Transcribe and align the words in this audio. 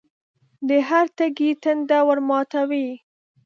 د 0.67 0.69
هر 0.87 1.05
تږي 1.17 1.49
تنده 1.63 1.99
ورماتوي. 2.07 2.89